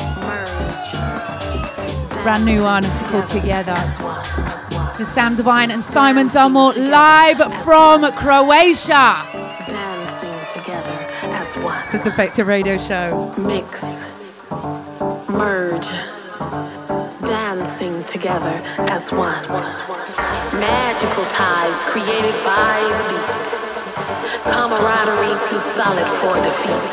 Brand 2.23 2.43
new 2.43 2.63
one 2.63 2.83
called 3.05 3.27
Together. 3.27 3.75
This 4.89 5.01
is 5.01 5.07
Sam 5.09 5.35
Divine 5.35 5.69
and 5.69 5.83
Simon 5.83 6.29
Dunmore 6.29 6.73
live 6.73 7.37
from 7.63 8.11
Croatia. 8.13 9.23
Dancing 9.67 10.33
together 10.51 11.07
as 11.21 11.55
one. 11.57 11.83
It's 11.85 11.93
a 11.93 12.03
Defected 12.03 12.47
Radio 12.47 12.77
Show. 12.79 13.31
Mix, 13.37 14.07
merge, 15.29 15.91
dancing 17.21 18.03
together 18.05 18.59
as 18.89 19.11
one. 19.11 19.47
Magical 20.59 21.25
ties 21.25 21.83
created 21.83 22.33
by 22.43 22.81
the 22.97 23.03
beat. 23.13 23.68
Camaraderie 24.51 25.37
too 25.47 25.59
solid 25.59 26.07
for 26.19 26.33
defeat. 26.41 26.91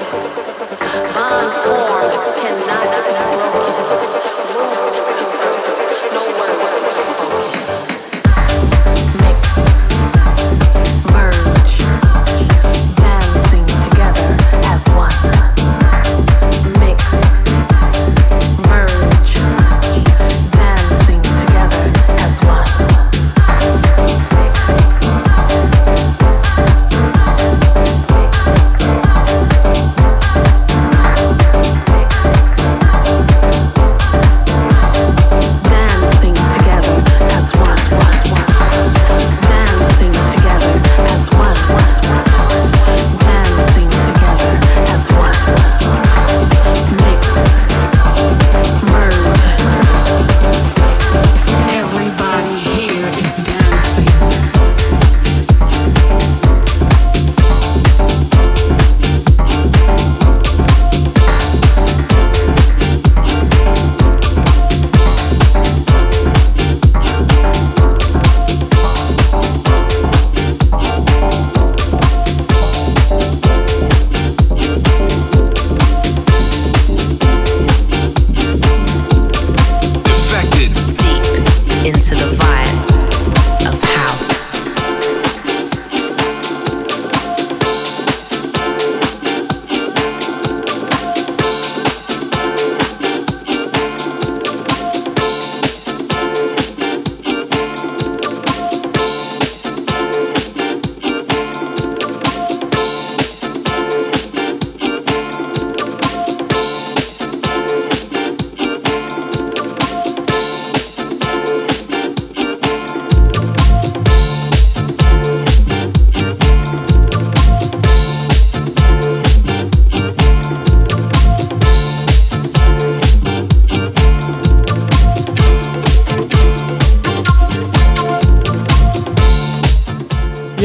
Bonds 1.15 1.59
formed 1.61 2.13
cannot 2.37 2.89
be 3.05 3.13
broken. 3.53 4.46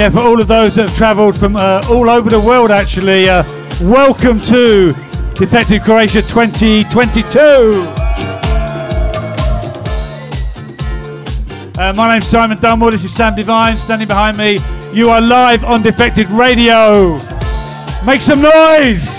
Yeah, 0.01 0.09
for 0.09 0.21
all 0.21 0.41
of 0.41 0.47
those 0.47 0.73
that 0.77 0.89
have 0.89 0.97
travelled 0.97 1.37
from 1.37 1.55
uh, 1.55 1.79
all 1.87 2.09
over 2.09 2.27
the 2.27 2.39
world, 2.39 2.71
actually, 2.71 3.29
uh, 3.29 3.43
welcome 3.81 4.39
to 4.39 4.93
Defected 5.35 5.83
Croatia 5.83 6.23
2022. 6.23 7.39
Uh, 11.79 11.93
my 11.95 12.13
name's 12.13 12.25
Simon 12.25 12.57
Dunmore. 12.57 12.89
This 12.89 13.03
is 13.03 13.13
Sam 13.13 13.35
Divine 13.35 13.77
standing 13.77 14.07
behind 14.07 14.39
me. 14.39 14.57
You 14.91 15.11
are 15.11 15.21
live 15.21 15.63
on 15.63 15.83
Defected 15.83 16.27
Radio. 16.31 17.19
Make 18.03 18.21
some 18.21 18.41
noise! 18.41 19.10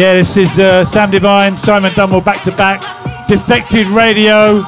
Yeah, 0.00 0.14
this 0.14 0.34
is 0.38 0.58
uh, 0.58 0.82
Sam 0.86 1.10
Divine, 1.10 1.58
Simon 1.58 1.90
Dunmore 1.94 2.22
back 2.22 2.42
to 2.44 2.52
back. 2.52 2.80
Defected 3.28 3.86
Radio. 3.88 4.64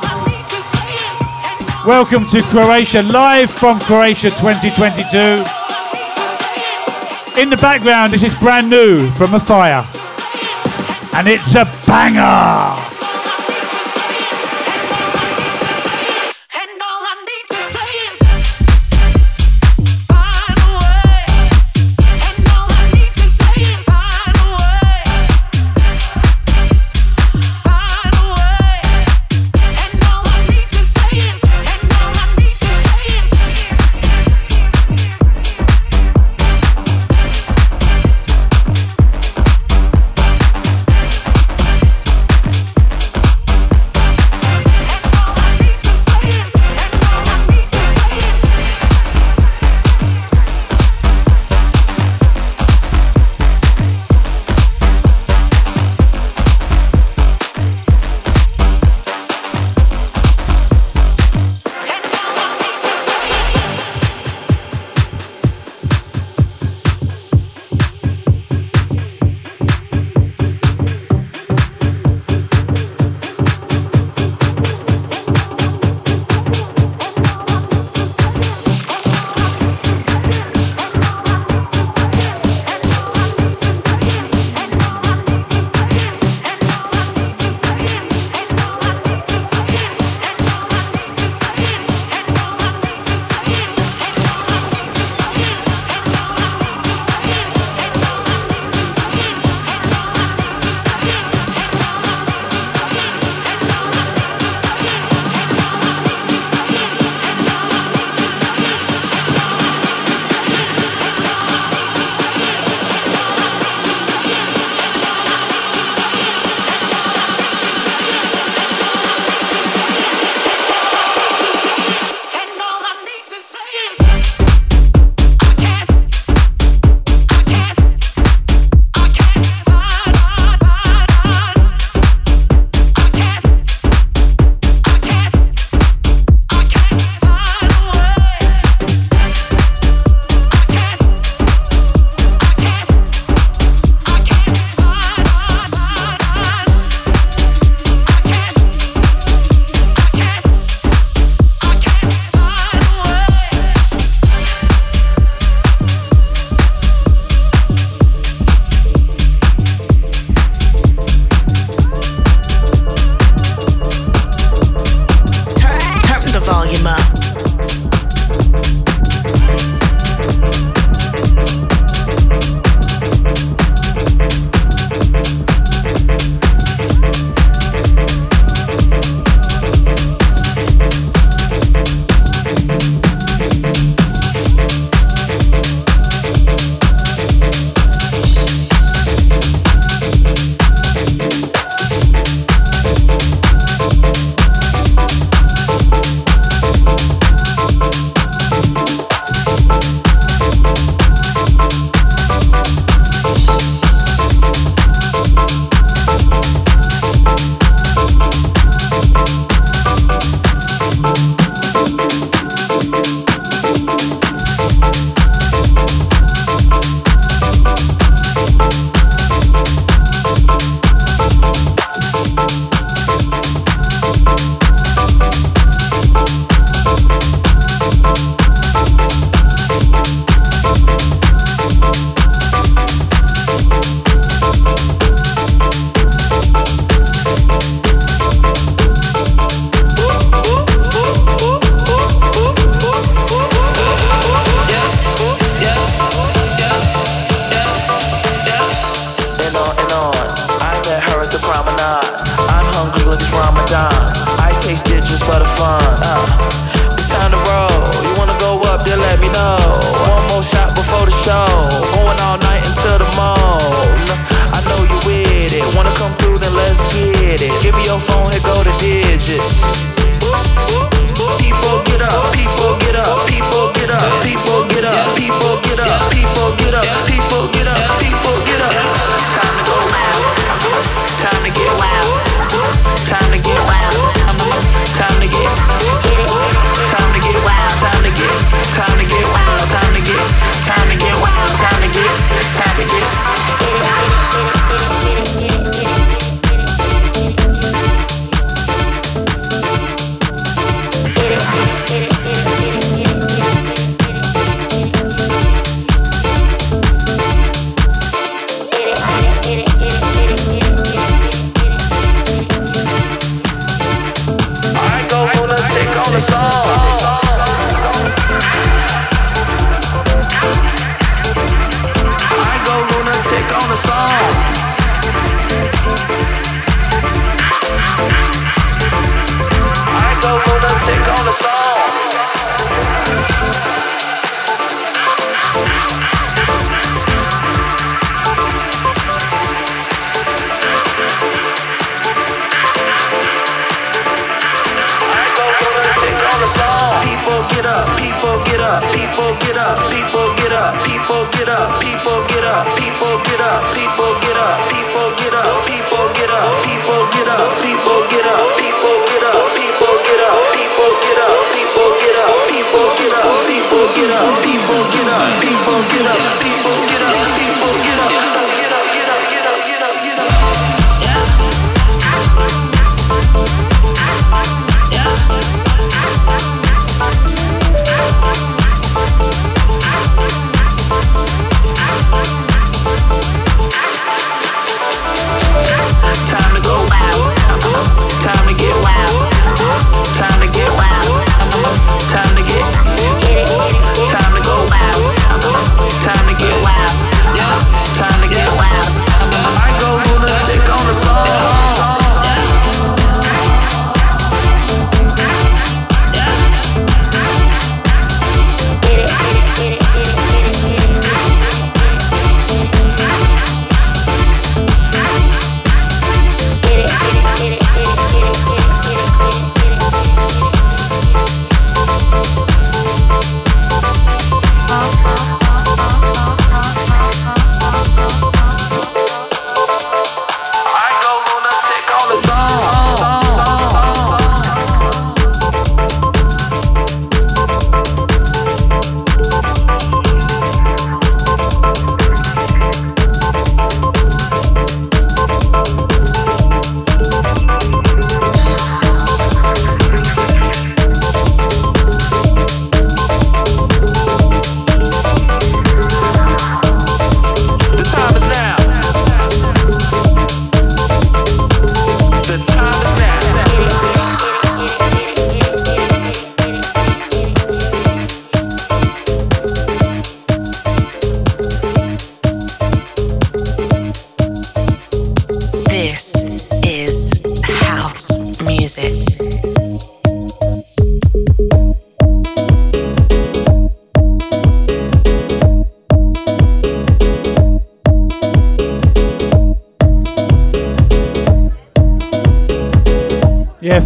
Welcome 1.87 2.27
to 2.27 2.43
Croatia, 2.51 3.03
live 3.03 3.51
from 3.51 3.81
Croatia 3.81 4.29
2022. 4.29 5.17
In 7.41 7.49
the 7.49 7.57
background, 7.57 8.13
this 8.13 8.23
is 8.23 8.35
brand 8.41 8.69
new 8.69 9.11
from 9.13 9.33
a 9.33 9.41
fire. 9.41 9.89
And 11.15 11.27
it's 11.27 11.55
a 11.55 11.65
banger! 11.87 12.82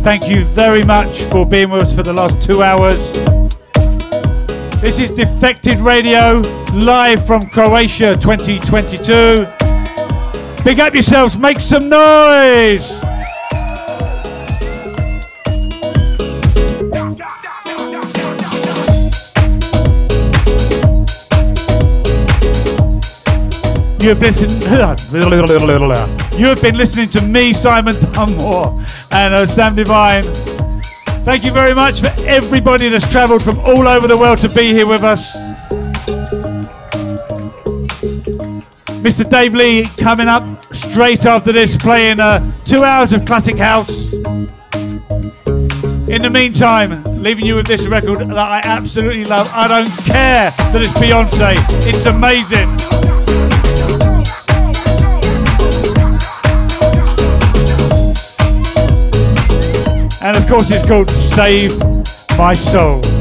Thank 0.06 0.28
you 0.28 0.44
very 0.44 0.84
much 0.84 1.22
for 1.32 1.44
being 1.44 1.68
with 1.68 1.82
us 1.82 1.92
for 1.92 2.04
the 2.04 2.12
last 2.12 2.40
two 2.40 2.62
hours. 2.62 2.96
This 4.80 5.00
is 5.00 5.10
Defected 5.10 5.80
Radio, 5.80 6.42
live 6.74 7.26
from 7.26 7.50
Croatia 7.50 8.14
2022. 8.14 9.48
Big 10.62 10.78
up 10.78 10.94
yourselves, 10.94 11.36
make 11.36 11.58
some 11.58 11.88
noise! 11.88 12.88
You 24.00 24.14
have, 24.14 24.22
you 26.38 26.46
have 26.46 26.62
been 26.62 26.76
listening 26.76 27.08
to 27.08 27.20
me, 27.22 27.52
Simon 27.52 27.96
Dunmore, 28.12 28.85
and 29.16 29.32
uh, 29.32 29.46
Sam 29.46 29.74
Divine. 29.74 30.24
Thank 31.24 31.42
you 31.42 31.50
very 31.50 31.74
much 31.74 32.00
for 32.00 32.12
everybody 32.26 32.90
that's 32.90 33.10
travelled 33.10 33.42
from 33.42 33.58
all 33.60 33.88
over 33.88 34.06
the 34.06 34.16
world 34.16 34.38
to 34.38 34.48
be 34.50 34.72
here 34.74 34.86
with 34.86 35.02
us. 35.02 35.34
Mr. 39.00 39.28
Dave 39.28 39.54
Lee 39.54 39.84
coming 39.96 40.28
up 40.28 40.44
straight 40.74 41.24
after 41.24 41.50
this, 41.50 41.76
playing 41.78 42.20
uh, 42.20 42.40
two 42.66 42.84
hours 42.84 43.14
of 43.14 43.24
classic 43.24 43.56
house. 43.56 44.12
In 46.12 46.22
the 46.22 46.30
meantime, 46.30 47.02
leaving 47.22 47.46
you 47.46 47.54
with 47.54 47.66
this 47.66 47.86
record 47.86 48.20
that 48.20 48.36
I 48.36 48.60
absolutely 48.64 49.24
love. 49.24 49.50
I 49.54 49.66
don't 49.66 49.90
care 50.04 50.50
that 50.50 50.82
it's 50.82 50.92
Beyonce, 50.92 51.56
it's 51.88 52.04
amazing. 52.04 52.75
And 60.26 60.36
of 60.36 60.48
course, 60.48 60.68
it's 60.72 60.84
called 60.84 61.08
Save 61.08 61.78
My 62.36 62.52
Soul. 62.52 63.15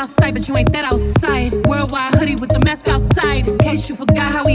outside, 0.00 0.32
but 0.32 0.48
you 0.48 0.56
ain't 0.56 0.72
that 0.72 0.86
outside. 0.86 1.52
Worldwide 1.66 2.14
hoodie 2.14 2.36
with 2.36 2.48
the 2.48 2.60
mask 2.60 2.88
outside. 2.88 3.46
In 3.46 3.58
case 3.58 3.88
you 3.90 3.94
forgot 3.94 4.32
how 4.32 4.48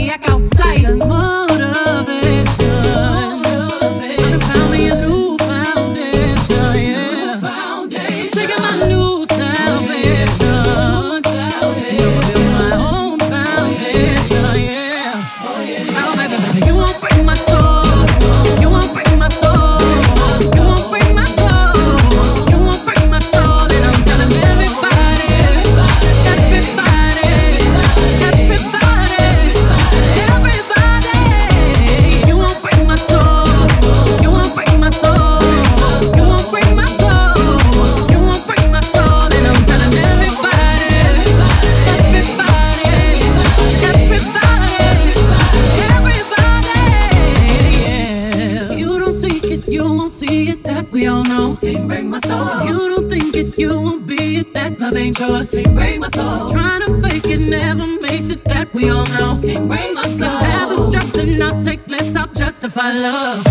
to 62.68 62.72
find 62.72 63.00
love. 63.00 63.44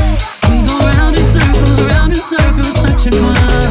We 0.50 0.62
go 0.68 0.78
round 0.80 1.18
in 1.18 1.24
circles, 1.24 1.84
round 1.88 2.12
in 2.12 2.20
circles, 2.20 2.74
searching 2.82 3.14
for 3.14 3.22
love. 3.22 3.65